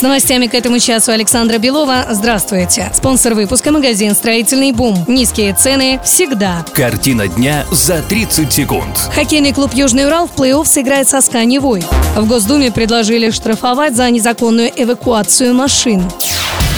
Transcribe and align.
С 0.00 0.02
новостями 0.02 0.46
к 0.46 0.54
этому 0.54 0.78
часу 0.78 1.12
Александра 1.12 1.58
Белова. 1.58 2.06
Здравствуйте. 2.08 2.90
Спонсор 2.94 3.34
выпуска 3.34 3.70
магазин 3.70 4.14
«Строительный 4.14 4.72
бум». 4.72 4.96
Низкие 5.06 5.52
цены 5.52 6.00
всегда. 6.02 6.64
Картина 6.72 7.28
дня 7.28 7.66
за 7.70 8.00
30 8.00 8.50
секунд. 8.50 8.96
Хоккейный 9.14 9.52
клуб 9.52 9.74
«Южный 9.74 10.06
Урал» 10.06 10.26
в 10.26 10.34
плей-офф 10.40 10.64
сыграет 10.64 11.06
со 11.06 11.20
СКА 11.20 11.44
«Невой». 11.44 11.84
В 12.16 12.26
Госдуме 12.26 12.72
предложили 12.72 13.30
штрафовать 13.30 13.94
за 13.94 14.08
незаконную 14.08 14.70
эвакуацию 14.74 15.52
машин. 15.52 16.02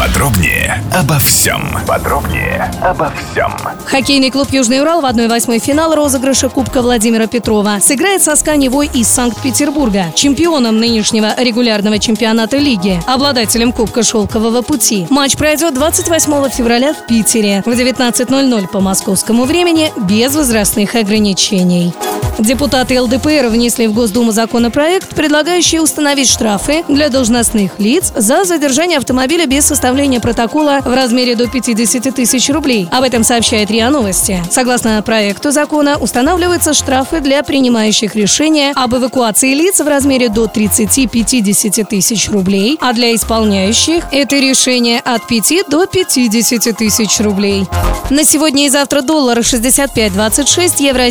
Подробнее 0.00 0.82
обо 0.94 1.18
всем. 1.18 1.76
Подробнее 1.86 2.72
обо 2.80 3.12
всем. 3.12 3.54
Хоккейный 3.84 4.30
клуб 4.30 4.48
«Южный 4.50 4.80
Урал» 4.80 5.02
в 5.02 5.04
1-8 5.04 5.58
финала 5.58 5.94
розыгрыша 5.94 6.48
Кубка 6.48 6.80
Владимира 6.80 7.26
Петрова 7.26 7.80
сыграет 7.82 8.22
со 8.22 8.34
СКА 8.34 8.56
«Невой» 8.56 8.88
из 8.94 9.08
Санкт-Петербурга, 9.08 10.06
чемпионом 10.14 10.80
нынешнего 10.80 11.34
регулярного 11.36 11.98
чемпионата 11.98 12.56
лиги, 12.56 12.98
обладателем 13.06 13.72
Кубка 13.72 14.02
Шелкового 14.02 14.62
пути. 14.62 15.06
Матч 15.10 15.36
пройдет 15.36 15.74
28 15.74 16.48
февраля 16.48 16.94
в 16.94 17.06
Питере 17.06 17.62
в 17.66 17.68
19.00 17.68 18.68
по 18.68 18.80
московскому 18.80 19.44
времени 19.44 19.92
без 19.98 20.34
возрастных 20.34 20.94
ограничений. 20.94 21.92
Депутаты 22.40 22.98
ЛДПР 23.00 23.48
внесли 23.48 23.86
в 23.86 23.92
Госдуму 23.92 24.32
законопроект, 24.32 25.14
предлагающий 25.14 25.78
установить 25.78 26.28
штрафы 26.28 26.84
для 26.88 27.10
должностных 27.10 27.78
лиц 27.78 28.12
за 28.16 28.44
задержание 28.44 28.96
автомобиля 28.96 29.46
без 29.46 29.66
составления 29.66 30.20
протокола 30.20 30.80
в 30.82 30.94
размере 30.94 31.36
до 31.36 31.48
50 31.48 32.14
тысяч 32.14 32.48
рублей. 32.48 32.88
Об 32.90 33.04
этом 33.04 33.24
сообщает 33.24 33.70
РИА 33.70 33.90
Новости. 33.90 34.42
Согласно 34.50 35.02
проекту 35.02 35.50
закона, 35.50 35.98
устанавливаются 35.98 36.72
штрафы 36.72 37.20
для 37.20 37.42
принимающих 37.42 38.14
решения 38.14 38.72
об 38.74 38.94
эвакуации 38.94 39.52
лиц 39.52 39.80
в 39.80 39.86
размере 39.86 40.30
до 40.30 40.46
30-50 40.46 41.84
тысяч 41.84 42.30
рублей, 42.30 42.78
а 42.80 42.94
для 42.94 43.14
исполняющих 43.14 44.04
это 44.12 44.36
решение 44.36 45.00
от 45.00 45.26
5 45.26 45.68
до 45.68 45.86
50 45.86 46.74
тысяч 46.74 47.20
рублей. 47.20 47.66
На 48.08 48.24
сегодня 48.24 48.66
и 48.66 48.70
завтра 48.70 49.02
доллар 49.02 49.38
65.26, 49.38 50.82
евро 50.82 51.02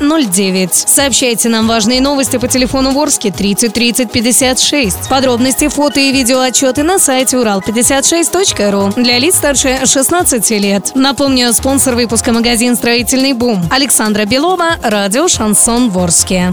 74.09. 0.00 0.70
Сообщайте 0.86 1.48
нам 1.48 1.66
важные 1.66 2.00
новости 2.00 2.36
по 2.38 2.48
телефону 2.48 2.92
Ворске 2.92 3.30
30 3.30 3.72
30 3.72 4.10
56. 4.10 5.08
Подробности, 5.08 5.68
фото 5.68 6.00
и 6.00 6.12
видео 6.12 6.40
отчеты 6.40 6.82
на 6.82 6.98
сайте 6.98 7.36
урал56.ру 7.36 9.00
для 9.00 9.18
лиц 9.18 9.36
старше 9.36 9.80
16 9.84 10.50
лет. 10.50 10.92
Напомню, 10.94 11.52
спонсор 11.52 11.94
выпуска 11.94 12.32
магазин 12.32 12.76
«Строительный 12.76 13.32
бум» 13.32 13.62
Александра 13.70 14.24
Белова, 14.24 14.76
радио 14.82 15.28
«Шансон 15.28 15.90
Ворске». 15.90 16.52